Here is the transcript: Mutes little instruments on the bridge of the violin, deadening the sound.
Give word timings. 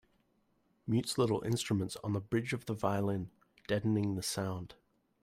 Mutes 0.87 1.19
little 1.19 1.43
instruments 1.43 1.95
on 2.03 2.13
the 2.13 2.19
bridge 2.19 2.53
of 2.53 2.65
the 2.65 2.73
violin, 2.73 3.29
deadening 3.67 4.15
the 4.15 4.23
sound. 4.23 4.73